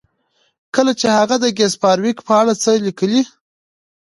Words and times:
کله 0.75 0.91
چې 0.99 1.07
هغه 1.17 1.35
د 1.43 1.45
ګس 1.57 1.73
فارویک 1.81 2.17
په 2.27 2.33
اړه 2.41 2.53
څه 2.63 2.71
لیکي 2.85 3.21